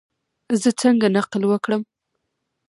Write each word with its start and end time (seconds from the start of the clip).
زه 0.61 0.69
څنګه 0.81 1.07
نقل 1.15 1.43
وکړم؟ 1.47 1.81